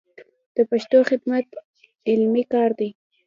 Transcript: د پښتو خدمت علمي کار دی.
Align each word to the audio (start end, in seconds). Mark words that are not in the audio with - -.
د 0.55 0.57
پښتو 0.69 0.97
خدمت 1.09 1.45
علمي 2.09 2.43
کار 2.53 2.69
دی. 2.79 2.89